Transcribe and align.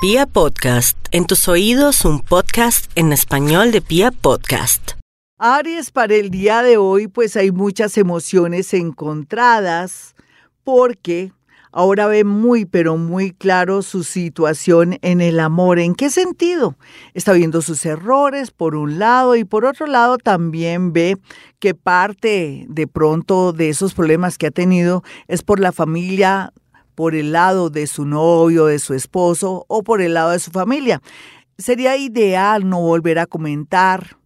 Pia 0.00 0.26
Podcast, 0.26 0.96
en 1.10 1.26
tus 1.26 1.48
oídos 1.48 2.04
un 2.04 2.20
podcast 2.20 2.88
en 2.94 3.12
español 3.12 3.72
de 3.72 3.80
Pia 3.80 4.12
Podcast. 4.12 4.92
Aries, 5.38 5.90
para 5.90 6.14
el 6.14 6.30
día 6.30 6.62
de 6.62 6.76
hoy, 6.76 7.08
pues 7.08 7.34
hay 7.34 7.50
muchas 7.50 7.98
emociones 7.98 8.72
encontradas 8.74 10.14
porque 10.62 11.32
ahora 11.72 12.06
ve 12.06 12.22
muy, 12.22 12.64
pero 12.64 12.96
muy 12.96 13.32
claro 13.32 13.82
su 13.82 14.04
situación 14.04 14.98
en 15.02 15.20
el 15.20 15.40
amor. 15.40 15.80
¿En 15.80 15.96
qué 15.96 16.10
sentido? 16.10 16.76
Está 17.12 17.32
viendo 17.32 17.60
sus 17.60 17.84
errores 17.84 18.52
por 18.52 18.76
un 18.76 19.00
lado 19.00 19.34
y 19.34 19.42
por 19.42 19.64
otro 19.64 19.88
lado 19.88 20.16
también 20.16 20.92
ve 20.92 21.16
que 21.58 21.74
parte 21.74 22.66
de 22.68 22.86
pronto 22.86 23.52
de 23.52 23.70
esos 23.70 23.94
problemas 23.94 24.38
que 24.38 24.46
ha 24.46 24.52
tenido 24.52 25.02
es 25.26 25.42
por 25.42 25.58
la 25.58 25.72
familia 25.72 26.52
por 26.98 27.14
el 27.14 27.30
lado 27.30 27.70
de 27.70 27.86
su 27.86 28.04
novio, 28.06 28.66
de 28.66 28.80
su 28.80 28.92
esposo 28.92 29.64
o 29.68 29.84
por 29.84 30.00
el 30.00 30.14
lado 30.14 30.30
de 30.30 30.40
su 30.40 30.50
familia. 30.50 31.00
Sería 31.56 31.96
ideal 31.96 32.68
no 32.68 32.80
volver 32.80 33.20
a 33.20 33.26
comentar 33.26 34.16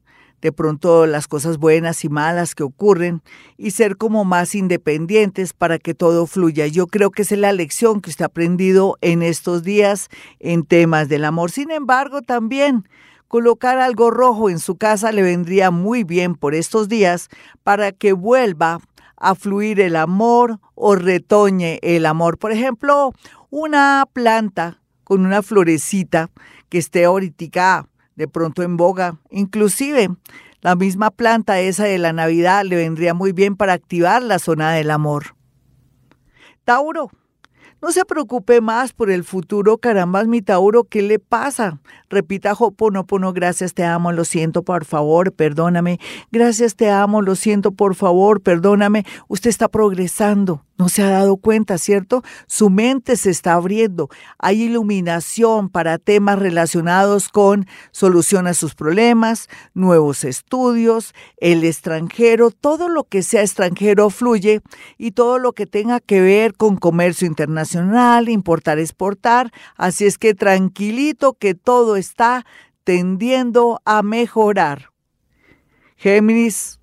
de 0.41 0.53
pronto 0.53 1.07
las 1.07 1.29
cosas 1.29 1.59
buenas 1.59 2.03
y 2.03 2.09
malas 2.09 2.55
que 2.55 2.63
ocurren 2.63 3.21
y 3.59 3.73
ser 3.73 3.99
como 3.99 4.25
más 4.25 4.55
independientes 4.55 5.53
para 5.53 5.79
que 5.79 5.93
todo 5.93 6.27
fluya. 6.27 6.67
Yo 6.67 6.87
creo 6.87 7.11
que 7.11 7.21
esa 7.21 7.35
es 7.35 7.43
la 7.43 7.53
lección 7.53 8.01
que 8.01 8.09
usted 8.09 8.23
ha 8.23 8.29
aprendido 8.29 8.97
en 9.03 9.23
estos 9.23 9.63
días 9.63 10.09
en 10.41 10.65
temas 10.65 11.11
del 11.11 11.27
amor. 11.27 11.51
Sin 11.51 11.71
embargo, 11.73 12.23
también 12.23 12.89
colocar 13.29 13.81
algo 13.81 14.11
rojo 14.11 14.49
en 14.49 14.59
su 14.59 14.77
casa 14.77 15.13
le 15.13 15.21
vendría 15.21 15.71
muy 15.71 16.05
bien 16.05 16.37
por 16.37 16.55
estos 16.55 16.89
días 16.89 17.29
para 17.65 17.93
que 17.93 18.15
vuelva 18.15 18.81
a 19.23 19.37
fluir 19.37 19.81
el 19.81 19.95
amor 19.95 20.59
o 20.75 20.97
retoñe 20.97 21.79
el 21.81 22.07
amor. 22.07 22.39
Por 22.39 22.51
ejemplo, 22.51 23.13
una 23.51 24.05
planta 24.13 24.81
con 25.05 25.25
una 25.25 25.43
florecita 25.43 26.31
que 26.69 26.79
esté 26.79 27.05
ahorita 27.05 27.87
de 28.17 28.29
pronto 28.29 28.63
en 28.65 28.77
boga, 28.77 29.19
inclusive 29.31 30.09
la 30.61 30.75
misma 30.75 31.11
planta 31.11 31.61
esa 31.61 31.85
de 31.85 31.99
la 31.99 32.13
Navidad 32.13 32.65
le 32.65 32.77
vendría 32.77 33.15
muy 33.15 33.33
bien 33.33 33.57
para 33.57 33.75
activar 33.75 34.23
la 34.23 34.41
zona 34.41 34.73
del 34.73 34.91
amor. 34.91 35.37
Tauro, 36.65 37.11
no 37.81 37.91
se 37.93 38.05
preocupe 38.05 38.61
más 38.61 38.93
por 38.93 39.11
el 39.11 39.25
futuro, 39.25 39.79
carambas, 39.79 40.27
mi 40.27 40.43
Tauro, 40.43 40.85
¿qué 40.85 41.03
le 41.03 41.19
pasa? 41.19 41.81
Repita 42.09 42.53
Hoponopono, 42.53 43.33
gracias, 43.33 43.75
te 43.75 43.85
amo, 43.85 44.13
lo 44.13 44.25
siento, 44.25 44.63
por 44.63 44.85
favor, 44.85 45.33
perdóname. 45.33 45.99
Gracias, 46.31 46.77
te 46.77 46.91
amo, 46.91 47.23
lo 47.23 47.35
siento, 47.35 47.73
por 47.73 47.95
favor, 47.95 48.41
perdóname. 48.41 49.05
Usted 49.29 49.51
está 49.51 49.69
progresando. 49.69 50.65
No 50.79 50.89
se 50.89 51.03
ha 51.03 51.11
dado 51.11 51.37
cuenta, 51.37 51.79
¿cierto? 51.79 52.23
Su 52.47 52.71
mente 52.71 53.17
se 53.17 53.31
está 53.31 53.55
abriendo. 53.55 54.09
Hay 54.39 54.63
iluminación 54.63 55.69
para 55.69 55.99
temas 55.99 56.39
relacionados 56.39 57.29
con 57.29 57.67
solución 57.91 58.47
a 58.47 58.55
sus 58.55 58.75
problemas, 58.75 59.49
nuevos 59.75 60.25
estudios, 60.25 61.15
el 61.37 61.65
extranjero, 61.65 62.51
todo 62.51 62.89
lo 62.89 63.05
que 63.05 63.23
sea 63.23 63.43
extranjero 63.43 64.11
fluye 64.11 64.63
y 64.99 65.13
todo 65.13 65.39
lo 65.39 65.53
que 65.53 65.67
tenga 65.67 66.01
que 66.01 66.21
ver 66.21 66.55
con 66.55 66.77
comercio 66.77 67.27
internacional, 67.27 68.29
importar, 68.29 68.79
exportar. 68.79 69.53
Así 69.77 70.07
es 70.07 70.19
que 70.19 70.35
tranquilito 70.35 71.35
que 71.35 71.55
todo 71.55 71.97
está 71.97 72.45
tendiendo 72.85 73.81
a 73.85 74.03
mejorar. 74.03 74.91
Géminis, 75.97 76.81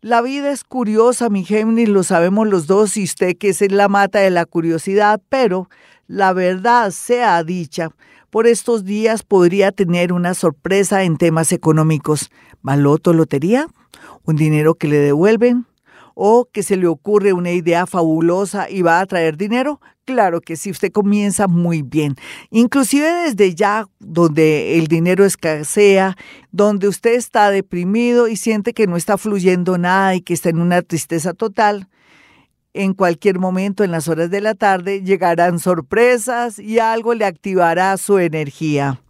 la 0.00 0.22
vida 0.22 0.52
es 0.52 0.62
curiosa, 0.62 1.28
mi 1.28 1.44
Géminis, 1.44 1.88
lo 1.88 2.04
sabemos 2.04 2.46
los 2.46 2.66
dos 2.68 2.96
y 2.96 3.04
usted 3.04 3.36
que 3.36 3.48
es 3.48 3.72
la 3.72 3.88
mata 3.88 4.20
de 4.20 4.30
la 4.30 4.46
curiosidad, 4.46 5.20
pero 5.28 5.68
la 6.06 6.32
verdad 6.32 6.92
sea 6.92 7.42
dicha, 7.42 7.90
por 8.30 8.46
estos 8.46 8.84
días 8.84 9.24
podría 9.24 9.72
tener 9.72 10.12
una 10.12 10.34
sorpresa 10.34 11.02
en 11.02 11.16
temas 11.16 11.50
económicos. 11.50 12.30
¿Maloto 12.62 13.12
lotería? 13.12 13.66
¿Un 14.24 14.36
dinero 14.36 14.74
que 14.74 14.86
le 14.86 14.98
devuelven? 14.98 15.66
¿O 16.14 16.44
que 16.44 16.62
se 16.62 16.76
le 16.76 16.86
ocurre 16.86 17.32
una 17.32 17.50
idea 17.50 17.86
fabulosa 17.86 18.70
y 18.70 18.82
va 18.82 19.00
a 19.00 19.06
traer 19.06 19.36
dinero? 19.36 19.80
Claro 20.08 20.40
que 20.40 20.56
sí, 20.56 20.70
usted 20.70 20.90
comienza 20.90 21.48
muy 21.48 21.82
bien. 21.82 22.16
Inclusive 22.50 23.12
desde 23.26 23.54
ya, 23.54 23.84
donde 23.98 24.78
el 24.78 24.86
dinero 24.86 25.26
escasea, 25.26 26.16
donde 26.50 26.88
usted 26.88 27.12
está 27.12 27.50
deprimido 27.50 28.26
y 28.26 28.36
siente 28.36 28.72
que 28.72 28.86
no 28.86 28.96
está 28.96 29.18
fluyendo 29.18 29.76
nada 29.76 30.14
y 30.14 30.22
que 30.22 30.32
está 30.32 30.48
en 30.48 30.60
una 30.62 30.80
tristeza 30.80 31.34
total, 31.34 31.90
en 32.72 32.94
cualquier 32.94 33.38
momento 33.38 33.84
en 33.84 33.90
las 33.90 34.08
horas 34.08 34.30
de 34.30 34.40
la 34.40 34.54
tarde 34.54 35.02
llegarán 35.02 35.58
sorpresas 35.58 36.58
y 36.58 36.78
algo 36.78 37.12
le 37.12 37.26
activará 37.26 37.94
su 37.98 38.18
energía. 38.18 39.02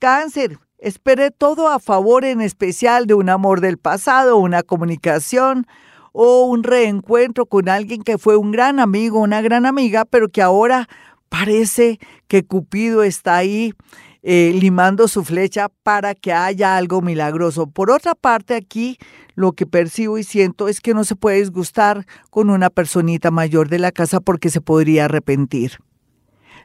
Cáncer, 0.00 0.58
espere 0.78 1.30
todo 1.30 1.68
a 1.68 1.78
favor 1.78 2.24
en 2.24 2.40
especial 2.40 3.06
de 3.06 3.14
un 3.14 3.28
amor 3.28 3.60
del 3.60 3.78
pasado, 3.78 4.38
una 4.38 4.64
comunicación, 4.64 5.68
o 6.18 6.46
un 6.46 6.62
reencuentro 6.62 7.44
con 7.44 7.68
alguien 7.68 8.02
que 8.02 8.16
fue 8.16 8.38
un 8.38 8.50
gran 8.50 8.80
amigo, 8.80 9.20
una 9.20 9.42
gran 9.42 9.66
amiga, 9.66 10.06
pero 10.06 10.30
que 10.30 10.40
ahora 10.40 10.88
parece 11.28 11.98
que 12.26 12.42
Cupido 12.42 13.02
está 13.02 13.36
ahí 13.36 13.74
eh, 14.22 14.56
limando 14.58 15.08
su 15.08 15.24
flecha 15.24 15.68
para 15.82 16.14
que 16.14 16.32
haya 16.32 16.78
algo 16.78 17.02
milagroso. 17.02 17.66
Por 17.66 17.90
otra 17.90 18.14
parte, 18.14 18.54
aquí 18.54 18.96
lo 19.34 19.52
que 19.52 19.66
percibo 19.66 20.16
y 20.16 20.24
siento 20.24 20.68
es 20.68 20.80
que 20.80 20.94
no 20.94 21.04
se 21.04 21.16
puede 21.16 21.40
disgustar 21.40 22.06
con 22.30 22.48
una 22.48 22.70
personita 22.70 23.30
mayor 23.30 23.68
de 23.68 23.78
la 23.78 23.92
casa 23.92 24.18
porque 24.18 24.48
se 24.48 24.62
podría 24.62 25.04
arrepentir. 25.04 25.80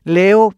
Leo, 0.06 0.54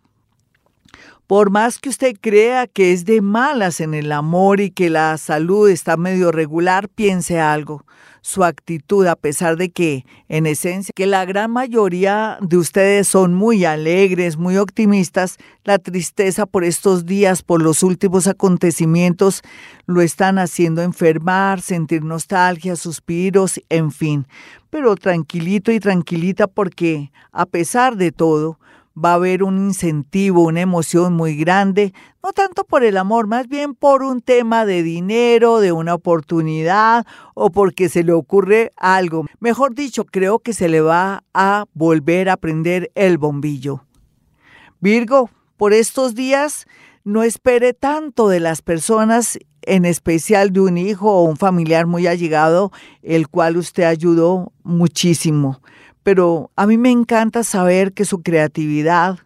por 1.25 1.49
más 1.49 1.79
que 1.79 1.89
usted 1.89 2.15
crea 2.21 2.67
que 2.67 2.93
es 2.93 3.05
de 3.05 3.21
malas 3.21 3.81
en 3.81 3.95
el 3.95 4.11
amor 4.11 4.61
y 4.61 4.69
que 4.69 4.91
la 4.91 5.17
salud 5.17 5.67
está 5.67 5.97
medio 5.97 6.31
regular, 6.31 6.89
piense 6.89 7.39
algo 7.39 7.83
su 8.23 8.45
actitud, 8.45 9.05
a 9.05 9.17
pesar 9.17 9.57
de 9.57 9.69
que, 9.69 10.05
en 10.29 10.45
esencia, 10.45 10.93
que 10.95 11.07
la 11.07 11.25
gran 11.25 11.51
mayoría 11.51 12.37
de 12.39 12.55
ustedes 12.55 13.05
son 13.05 13.33
muy 13.33 13.65
alegres, 13.65 14.37
muy 14.37 14.55
optimistas, 14.55 15.37
la 15.65 15.77
tristeza 15.77 16.45
por 16.45 16.63
estos 16.63 17.05
días, 17.05 17.43
por 17.43 17.61
los 17.61 17.83
últimos 17.83 18.27
acontecimientos, 18.27 19.41
lo 19.87 20.01
están 20.01 20.39
haciendo 20.39 20.81
enfermar, 20.81 21.59
sentir 21.59 22.05
nostalgia, 22.05 22.77
suspiros, 22.77 23.59
en 23.67 23.91
fin. 23.91 24.25
Pero 24.69 24.95
tranquilito 24.95 25.73
y 25.73 25.81
tranquilita 25.81 26.47
porque, 26.47 27.11
a 27.33 27.45
pesar 27.45 27.97
de 27.97 28.13
todo, 28.13 28.57
va 28.97 29.11
a 29.11 29.15
haber 29.15 29.43
un 29.43 29.57
incentivo, 29.57 30.43
una 30.43 30.61
emoción 30.61 31.13
muy 31.13 31.35
grande, 31.35 31.93
no 32.23 32.31
tanto 32.31 32.63
por 32.63 32.83
el 32.83 32.97
amor, 32.97 33.27
más 33.27 33.47
bien 33.47 33.73
por 33.73 34.03
un 34.03 34.21
tema 34.21 34.65
de 34.65 34.83
dinero, 34.83 35.59
de 35.59 35.71
una 35.71 35.95
oportunidad 35.95 37.05
o 37.33 37.49
porque 37.49 37.89
se 37.89 38.03
le 38.03 38.13
ocurre 38.13 38.71
algo. 38.77 39.25
Mejor 39.39 39.73
dicho, 39.75 40.05
creo 40.05 40.39
que 40.39 40.53
se 40.53 40.69
le 40.69 40.81
va 40.81 41.23
a 41.33 41.65
volver 41.73 42.29
a 42.29 42.37
prender 42.37 42.91
el 42.95 43.17
bombillo. 43.17 43.83
Virgo, 44.79 45.29
por 45.57 45.73
estos 45.73 46.13
días 46.15 46.67
no 47.03 47.23
espere 47.23 47.73
tanto 47.73 48.29
de 48.29 48.39
las 48.39 48.61
personas, 48.61 49.39
en 49.65 49.85
especial 49.85 50.51
de 50.51 50.59
un 50.59 50.77
hijo 50.77 51.09
o 51.11 51.23
un 51.23 51.37
familiar 51.37 51.87
muy 51.87 52.05
allegado, 52.05 52.71
el 53.01 53.29
cual 53.29 53.57
usted 53.57 53.83
ayudó 53.83 54.51
muchísimo 54.63 55.61
pero 56.03 56.51
a 56.55 56.67
mí 56.67 56.77
me 56.77 56.91
encanta 56.91 57.43
saber 57.43 57.93
que 57.93 58.05
su 58.05 58.21
creatividad, 58.21 59.19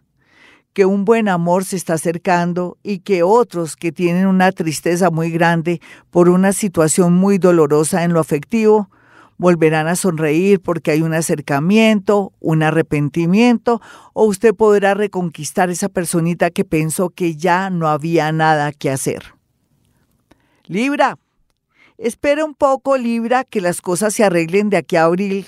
que 0.72 0.86
un 0.86 1.04
buen 1.04 1.28
amor 1.28 1.64
se 1.64 1.76
está 1.76 1.94
acercando 1.94 2.78
y 2.82 3.00
que 3.00 3.24
otros 3.24 3.76
que 3.76 3.90
tienen 3.90 4.26
una 4.26 4.52
tristeza 4.52 5.10
muy 5.10 5.30
grande 5.30 5.80
por 6.10 6.28
una 6.28 6.52
situación 6.52 7.14
muy 7.14 7.38
dolorosa 7.38 8.04
en 8.04 8.12
lo 8.12 8.20
afectivo, 8.20 8.88
volverán 9.38 9.88
a 9.88 9.96
sonreír 9.96 10.60
porque 10.60 10.92
hay 10.92 11.02
un 11.02 11.14
acercamiento, 11.14 12.32
un 12.40 12.62
arrepentimiento, 12.62 13.80
o 14.12 14.24
usted 14.24 14.54
podrá 14.54 14.94
reconquistar 14.94 15.70
esa 15.70 15.88
personita 15.88 16.50
que 16.50 16.64
pensó 16.64 17.10
que 17.10 17.36
ya 17.36 17.70
no 17.70 17.88
había 17.88 18.30
nada 18.32 18.72
que 18.72 18.90
hacer. 18.90 19.34
Libra, 20.64 21.18
espera 21.96 22.44
un 22.44 22.54
poco, 22.54 22.96
Libra, 22.98 23.44
que 23.44 23.60
las 23.60 23.80
cosas 23.80 24.14
se 24.14 24.24
arreglen 24.24 24.70
de 24.70 24.76
aquí 24.76 24.96
a 24.96 25.04
abril 25.04 25.46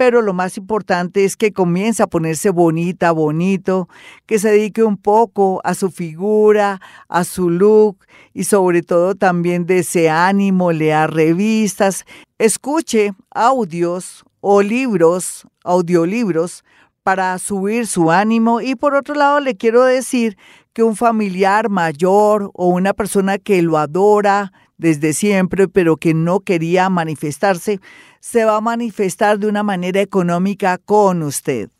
pero 0.00 0.22
lo 0.22 0.32
más 0.32 0.56
importante 0.56 1.26
es 1.26 1.36
que 1.36 1.52
comience 1.52 2.02
a 2.02 2.06
ponerse 2.06 2.48
bonita, 2.48 3.12
bonito, 3.12 3.86
que 4.24 4.38
se 4.38 4.48
dedique 4.48 4.82
un 4.82 4.96
poco 4.96 5.60
a 5.62 5.74
su 5.74 5.90
figura, 5.90 6.80
a 7.10 7.22
su 7.22 7.50
look 7.50 7.98
y 8.32 8.44
sobre 8.44 8.80
todo 8.80 9.14
también 9.14 9.66
de 9.66 9.80
ese 9.80 10.08
ánimo, 10.08 10.72
lea 10.72 11.06
revistas, 11.06 12.06
escuche 12.38 13.12
audios 13.30 14.24
o 14.40 14.62
libros, 14.62 15.46
audiolibros 15.64 16.64
para 17.02 17.38
subir 17.38 17.86
su 17.86 18.10
ánimo. 18.10 18.62
Y 18.62 18.76
por 18.76 18.94
otro 18.94 19.14
lado 19.14 19.38
le 19.40 19.54
quiero 19.54 19.84
decir 19.84 20.38
que 20.72 20.82
un 20.82 20.96
familiar 20.96 21.68
mayor 21.68 22.50
o 22.54 22.68
una 22.68 22.94
persona 22.94 23.36
que 23.36 23.60
lo 23.60 23.76
adora 23.76 24.50
desde 24.80 25.12
siempre 25.12 25.68
pero 25.68 25.96
que 25.96 26.14
no 26.14 26.40
quería 26.40 26.88
manifestarse, 26.88 27.80
se 28.18 28.44
va 28.44 28.56
a 28.56 28.60
manifestar 28.60 29.38
de 29.38 29.46
una 29.46 29.62
manera 29.62 30.00
económica 30.00 30.78
con 30.78 31.22
usted. 31.22 31.70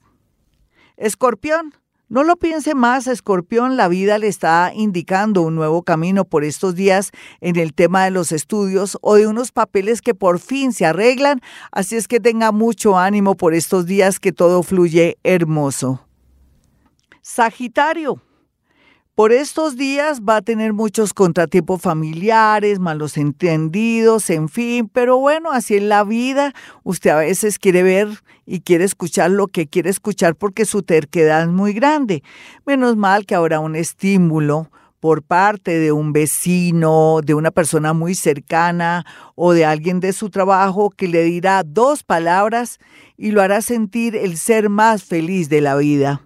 Escorpión, 0.96 1.74
No 2.08 2.24
lo 2.24 2.36
piense 2.36 2.74
más, 2.74 3.06
Escorpión, 3.06 3.76
la 3.76 3.86
vida 3.86 4.18
le 4.18 4.26
está 4.26 4.72
indicando 4.74 5.42
un 5.42 5.54
nuevo 5.54 5.82
camino 5.84 6.24
por 6.24 6.44
estos 6.44 6.74
días 6.74 7.12
en 7.40 7.56
el 7.56 7.72
tema 7.72 8.04
de 8.04 8.10
los 8.10 8.32
estudios 8.32 8.98
o 9.00 9.14
de 9.14 9.28
unos 9.28 9.52
papeles 9.52 10.02
que 10.02 10.14
por 10.14 10.40
fin 10.40 10.72
se 10.72 10.84
arreglan, 10.84 11.40
así 11.70 11.94
es 11.94 12.08
que 12.08 12.18
tenga 12.18 12.50
mucho 12.50 12.98
ánimo 12.98 13.36
por 13.36 13.54
estos 13.54 13.86
días 13.86 14.18
que 14.18 14.32
todo 14.32 14.62
fluye 14.64 15.18
hermoso. 15.22 16.04
Sagitario, 17.22 18.20
por 19.20 19.34
estos 19.34 19.76
días 19.76 20.22
va 20.22 20.36
a 20.36 20.40
tener 20.40 20.72
muchos 20.72 21.12
contratiempos 21.12 21.82
familiares, 21.82 22.78
malos 22.78 23.18
entendidos, 23.18 24.30
en 24.30 24.48
fin, 24.48 24.88
pero 24.88 25.18
bueno, 25.18 25.52
así 25.52 25.74
es 25.74 25.82
la 25.82 26.04
vida. 26.04 26.54
Usted 26.84 27.10
a 27.10 27.16
veces 27.16 27.58
quiere 27.58 27.82
ver 27.82 28.08
y 28.46 28.60
quiere 28.60 28.84
escuchar 28.84 29.30
lo 29.30 29.46
que 29.48 29.66
quiere 29.66 29.90
escuchar 29.90 30.36
porque 30.36 30.64
su 30.64 30.82
terquedad 30.82 31.42
es 31.42 31.48
muy 31.48 31.74
grande. 31.74 32.22
Menos 32.64 32.96
mal 32.96 33.26
que 33.26 33.34
habrá 33.34 33.60
un 33.60 33.76
estímulo 33.76 34.70
por 35.00 35.22
parte 35.22 35.78
de 35.78 35.92
un 35.92 36.14
vecino, 36.14 37.20
de 37.22 37.34
una 37.34 37.50
persona 37.50 37.92
muy 37.92 38.14
cercana 38.14 39.04
o 39.34 39.52
de 39.52 39.66
alguien 39.66 40.00
de 40.00 40.14
su 40.14 40.30
trabajo 40.30 40.88
que 40.88 41.08
le 41.08 41.24
dirá 41.24 41.62
dos 41.62 42.04
palabras 42.04 42.78
y 43.18 43.32
lo 43.32 43.42
hará 43.42 43.60
sentir 43.60 44.16
el 44.16 44.38
ser 44.38 44.70
más 44.70 45.04
feliz 45.04 45.50
de 45.50 45.60
la 45.60 45.76
vida. 45.76 46.22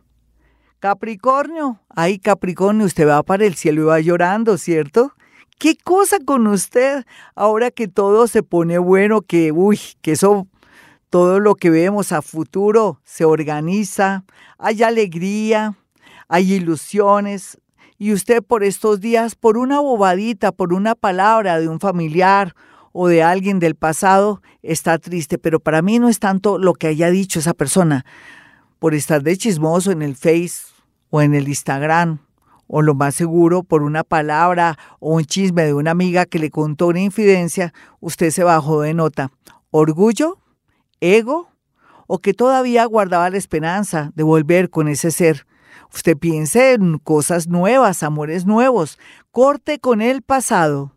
Capricornio, 0.85 1.81
ay 1.89 2.19
Capricornio, 2.19 2.85
usted 2.85 3.09
va 3.09 3.23
para 3.23 3.47
el 3.47 3.55
cielo 3.55 3.81
y 3.81 3.85
va 3.87 4.01
llorando, 4.01 4.59
¿cierto? 4.59 5.15
¿Qué 5.59 5.79
cosa 5.83 6.19
con 6.23 6.47
usted 6.47 7.07
ahora 7.35 7.71
que 7.71 7.89
todo 7.89 8.27
se 8.27 8.43
pone 8.43 8.77
bueno, 8.77 9.23
que, 9.23 9.51
uy, 9.51 9.81
que 10.03 10.13
eso, 10.13 10.47
todo 11.09 11.41
lo 11.41 11.55
que 11.55 11.71
vemos 11.71 12.13
a 12.13 12.21
futuro 12.21 13.01
se 13.03 13.25
organiza, 13.25 14.25
hay 14.59 14.83
alegría, 14.83 15.75
hay 16.29 16.53
ilusiones, 16.53 17.59
y 17.97 18.13
usted 18.13 18.43
por 18.43 18.63
estos 18.63 19.01
días, 19.01 19.37
por 19.37 19.57
una 19.57 19.81
bobadita, 19.81 20.53
por 20.53 20.75
una 20.75 20.95
palabra 20.95 21.59
de 21.61 21.69
un 21.69 21.81
familiar 21.81 22.55
o 22.93 23.09
de 23.09 23.23
alguien 23.23 23.59
del 23.59 23.75
pasado, 23.75 24.43
está 24.63 24.99
triste, 24.99 25.39
pero 25.39 25.61
para 25.61 25.81
mí 25.81 25.99
no 25.99 26.11
es 26.11 26.19
tanto 26.19 26.59
lo 26.59 26.75
que 26.75 26.89
haya 26.89 27.09
dicho 27.09 27.39
esa 27.39 27.55
persona, 27.55 28.05
por 28.79 28.93
estar 28.93 29.23
de 29.23 29.35
chismoso 29.39 29.91
en 29.91 30.03
el 30.03 30.15
Face 30.15 30.74
o 31.15 31.23
en 31.23 31.33
el 31.33 31.47
Instagram, 31.47 32.19
o 32.67 32.83
lo 32.83 32.97
más 32.97 33.15
seguro 33.15 33.63
por 33.63 33.85
una 33.85 34.03
palabra 34.03 34.77
o 34.99 35.15
un 35.15 35.25
chisme 35.25 35.63
de 35.63 35.73
una 35.73 35.93
amiga 35.93 36.27
que 36.27 36.41
le 36.41 36.51
contó 36.51 36.89
una 36.89 37.03
infidencia, 37.03 37.73
usted 38.01 38.31
se 38.31 38.43
bajó 38.43 38.81
de 38.81 38.95
nota. 38.95 39.31
¿Orgullo? 39.71 40.39
¿Ego? 40.99 41.51
¿O 42.09 42.19
que 42.19 42.35
todavía 42.35 42.85
guardaba 42.87 43.31
la 43.31 43.37
esperanza 43.37 44.11
de 44.17 44.25
volver 44.25 44.71
con 44.71 44.89
ese 44.89 45.13
ser? 45.13 45.47
Usted 45.95 46.19
piense 46.19 46.73
en 46.73 46.99
cosas 46.99 47.47
nuevas, 47.47 48.03
amores 48.03 48.45
nuevos. 48.45 48.99
Corte 49.31 49.79
con 49.79 50.03
el 50.03 50.21
pasado. 50.21 50.97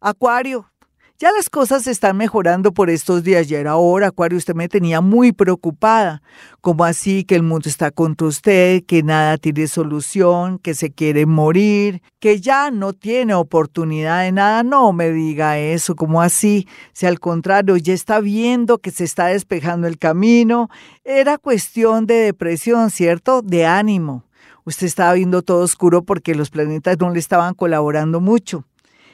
Acuario, 0.00 0.70
ya 1.18 1.32
las 1.32 1.48
cosas 1.48 1.86
están 1.86 2.16
mejorando 2.16 2.72
por 2.72 2.90
estos 2.90 3.24
días. 3.24 3.48
Ya 3.48 3.58
era 3.58 3.76
hora, 3.76 4.08
Acuario, 4.08 4.36
usted 4.36 4.54
me 4.54 4.68
tenía 4.68 5.00
muy 5.00 5.32
preocupada. 5.32 6.22
¿Cómo 6.60 6.84
así 6.84 7.24
que 7.24 7.36
el 7.36 7.42
mundo 7.42 7.68
está 7.68 7.90
contra 7.90 8.26
usted, 8.26 8.84
que 8.84 9.02
nada 9.02 9.38
tiene 9.38 9.66
solución, 9.66 10.58
que 10.58 10.74
se 10.74 10.92
quiere 10.92 11.24
morir, 11.24 12.02
que 12.20 12.40
ya 12.40 12.70
no 12.70 12.92
tiene 12.92 13.34
oportunidad 13.34 14.24
de 14.24 14.32
nada? 14.32 14.62
No 14.62 14.92
me 14.92 15.10
diga 15.10 15.58
eso, 15.58 15.94
¿cómo 15.96 16.20
así? 16.20 16.68
Si 16.92 17.06
al 17.06 17.18
contrario, 17.18 17.76
ya 17.76 17.94
está 17.94 18.20
viendo 18.20 18.78
que 18.78 18.90
se 18.90 19.04
está 19.04 19.26
despejando 19.26 19.86
el 19.86 19.98
camino. 19.98 20.68
Era 21.04 21.38
cuestión 21.38 22.06
de 22.06 22.14
depresión, 22.16 22.90
¿cierto? 22.90 23.42
De 23.42 23.64
ánimo. 23.64 24.24
Usted 24.64 24.86
estaba 24.86 25.12
viendo 25.12 25.42
todo 25.42 25.62
oscuro 25.62 26.02
porque 26.02 26.34
los 26.34 26.50
planetas 26.50 26.98
no 26.98 27.10
le 27.10 27.20
estaban 27.20 27.54
colaborando 27.54 28.20
mucho. 28.20 28.64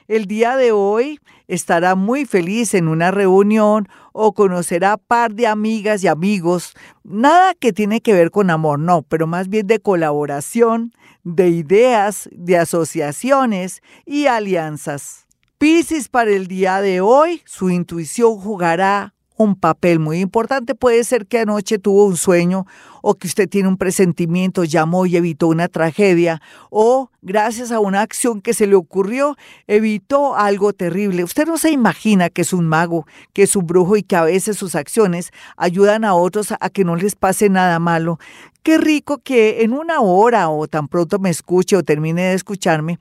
El 0.08 0.26
día 0.26 0.56
de 0.56 0.72
hoy 0.72 1.20
estará 1.46 1.94
muy 1.94 2.25
feliz 2.25 2.75
en 2.75 2.88
una 2.88 3.10
reunión 3.10 3.88
o 4.12 4.32
conocerá 4.32 4.96
par 4.96 5.34
de 5.34 5.46
amigas 5.46 6.02
y 6.02 6.08
amigos. 6.08 6.75
Nada 7.04 7.54
que 7.54 7.72
tiene 7.72 8.00
que 8.00 8.12
ver 8.12 8.31
con 8.31 8.50
amor, 8.50 8.78
no, 8.78 9.02
pero 9.02 9.26
más 9.26 9.49
bien 9.49 9.66
de 9.66 9.81
colaboración, 9.81 10.93
de 11.25 11.49
ideas, 11.49 12.28
de 12.32 12.58
asociaciones 12.58 13.82
y 14.04 14.26
alianzas. 14.26 15.26
Piscis 15.58 16.08
para 16.08 16.32
el 16.32 16.49
día 16.49 16.81
de 16.81 17.00
hoy, 17.00 17.43
su 17.44 17.70
intuición 17.70 18.37
jugará 18.37 19.14
un 19.42 19.56
papel 19.56 19.98
muy 19.98 20.20
importante. 20.20 20.74
Puede 20.74 21.04
ser 21.04 21.26
que 21.26 21.40
anoche 21.40 21.78
tuvo 21.78 22.06
un 22.06 22.16
sueño 22.16 22.66
o 23.02 23.14
que 23.14 23.26
usted 23.26 23.48
tiene 23.48 23.68
un 23.68 23.76
presentimiento, 23.76 24.64
llamó 24.64 25.06
y 25.06 25.16
evitó 25.16 25.48
una 25.48 25.68
tragedia 25.68 26.40
o 26.70 27.10
gracias 27.20 27.72
a 27.72 27.80
una 27.80 28.00
acción 28.00 28.40
que 28.40 28.54
se 28.54 28.66
le 28.66 28.76
ocurrió 28.76 29.36
evitó 29.66 30.36
algo 30.36 30.72
terrible. 30.72 31.24
Usted 31.24 31.46
no 31.46 31.58
se 31.58 31.70
imagina 31.70 32.30
que 32.30 32.42
es 32.42 32.52
un 32.52 32.66
mago, 32.66 33.06
que 33.32 33.42
es 33.42 33.56
un 33.56 33.66
brujo 33.66 33.96
y 33.96 34.02
que 34.02 34.16
a 34.16 34.24
veces 34.24 34.56
sus 34.56 34.74
acciones 34.74 35.30
ayudan 35.56 36.04
a 36.04 36.14
otros 36.14 36.54
a 36.58 36.70
que 36.70 36.84
no 36.84 36.96
les 36.96 37.16
pase 37.16 37.48
nada 37.48 37.78
malo. 37.78 38.18
Qué 38.62 38.78
rico 38.78 39.18
que 39.18 39.62
en 39.62 39.72
una 39.72 40.00
hora 40.00 40.48
o 40.48 40.68
tan 40.68 40.86
pronto 40.86 41.18
me 41.18 41.30
escuche 41.30 41.76
o 41.76 41.82
termine 41.82 42.22
de 42.22 42.34
escucharme, 42.34 42.98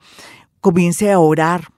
comience 0.60 1.12
a 1.12 1.20
orar, 1.20 1.68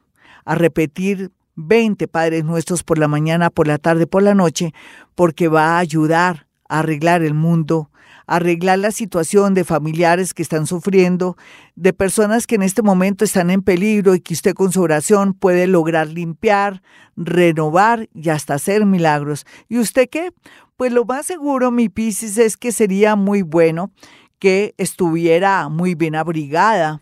a 0.46 0.54
repetir 0.54 1.30
20 1.56 2.08
Padres 2.08 2.44
Nuestros 2.44 2.82
por 2.82 2.98
la 2.98 3.08
mañana, 3.08 3.50
por 3.50 3.66
la 3.66 3.78
tarde, 3.78 4.06
por 4.06 4.22
la 4.22 4.34
noche, 4.34 4.72
porque 5.14 5.48
va 5.48 5.76
a 5.76 5.78
ayudar 5.78 6.46
a 6.68 6.80
arreglar 6.80 7.22
el 7.22 7.34
mundo, 7.34 7.90
a 8.26 8.36
arreglar 8.36 8.78
la 8.78 8.90
situación 8.90 9.54
de 9.54 9.64
familiares 9.64 10.34
que 10.34 10.42
están 10.42 10.66
sufriendo, 10.66 11.36
de 11.76 11.92
personas 11.92 12.46
que 12.46 12.54
en 12.54 12.62
este 12.62 12.82
momento 12.82 13.24
están 13.24 13.50
en 13.50 13.62
peligro 13.62 14.14
y 14.14 14.20
que 14.20 14.34
usted 14.34 14.54
con 14.54 14.72
su 14.72 14.82
oración 14.82 15.34
puede 15.34 15.66
lograr 15.66 16.08
limpiar, 16.08 16.82
renovar 17.16 18.08
y 18.14 18.30
hasta 18.30 18.54
hacer 18.54 18.86
milagros. 18.86 19.46
¿Y 19.68 19.78
usted 19.78 20.08
qué? 20.10 20.30
Pues 20.76 20.92
lo 20.92 21.04
más 21.04 21.26
seguro, 21.26 21.70
mi 21.70 21.88
Piscis, 21.88 22.38
es 22.38 22.56
que 22.56 22.72
sería 22.72 23.14
muy 23.14 23.42
bueno 23.42 23.92
que 24.38 24.74
estuviera 24.76 25.68
muy 25.68 25.94
bien 25.94 26.16
abrigada, 26.16 27.00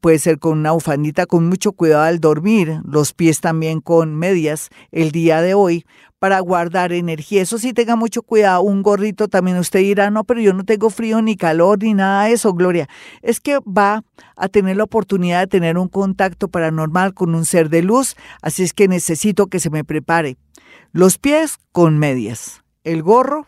puede 0.00 0.18
ser 0.18 0.38
con 0.38 0.58
una 0.58 0.72
bufandita 0.72 1.26
con 1.26 1.48
mucho 1.48 1.72
cuidado 1.72 2.04
al 2.04 2.20
dormir, 2.20 2.80
los 2.84 3.12
pies 3.12 3.40
también 3.40 3.80
con 3.80 4.14
medias 4.14 4.70
el 4.90 5.10
día 5.10 5.42
de 5.42 5.54
hoy 5.54 5.84
para 6.18 6.40
guardar 6.40 6.92
energía. 6.92 7.42
Eso 7.42 7.58
sí, 7.58 7.72
tenga 7.72 7.96
mucho 7.96 8.22
cuidado. 8.22 8.62
Un 8.62 8.82
gorrito 8.82 9.28
también 9.28 9.58
usted 9.58 9.80
dirá, 9.80 10.10
no, 10.10 10.24
pero 10.24 10.40
yo 10.40 10.52
no 10.52 10.64
tengo 10.64 10.90
frío 10.90 11.22
ni 11.22 11.36
calor 11.36 11.82
ni 11.82 11.94
nada 11.94 12.24
de 12.24 12.32
eso, 12.32 12.54
Gloria. 12.54 12.88
Es 13.22 13.40
que 13.40 13.58
va 13.60 14.04
a 14.36 14.48
tener 14.48 14.76
la 14.76 14.84
oportunidad 14.84 15.40
de 15.40 15.46
tener 15.46 15.78
un 15.78 15.88
contacto 15.88 16.48
paranormal 16.48 17.14
con 17.14 17.34
un 17.34 17.44
ser 17.44 17.68
de 17.68 17.82
luz, 17.82 18.16
así 18.42 18.62
es 18.62 18.72
que 18.72 18.88
necesito 18.88 19.46
que 19.46 19.60
se 19.60 19.70
me 19.70 19.84
prepare. 19.84 20.36
Los 20.92 21.18
pies 21.18 21.58
con 21.72 21.98
medias, 21.98 22.62
el 22.84 23.02
gorro 23.02 23.46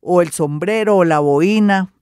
o 0.00 0.22
el 0.22 0.30
sombrero 0.30 0.96
o 0.96 1.04
la 1.04 1.18
boina, 1.18 1.92